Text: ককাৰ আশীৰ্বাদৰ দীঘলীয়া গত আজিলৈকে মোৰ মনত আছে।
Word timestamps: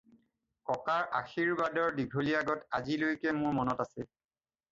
ককাৰ 0.69 1.03
আশীৰ্বাদৰ 1.17 1.93
দীঘলীয়া 1.99 2.41
গত 2.49 2.67
আজিলৈকে 2.79 3.35
মোৰ 3.43 3.55
মনত 3.59 3.87
আছে। 3.89 4.07